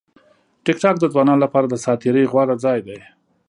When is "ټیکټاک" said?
0.65-0.95